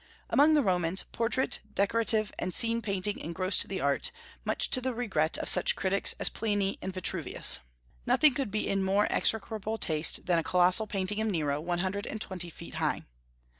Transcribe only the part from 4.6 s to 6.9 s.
to the regret of such critics as Pliny